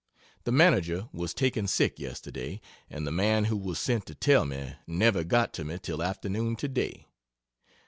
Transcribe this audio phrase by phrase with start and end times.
[0.45, 2.59] The manager was taken sick yesterday,
[2.89, 6.55] and the man who was sent to tell me, never got to me till afternoon
[6.55, 7.05] today.